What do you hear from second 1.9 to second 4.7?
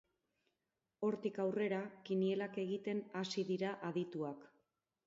kinielak egiten hasi dira adituak.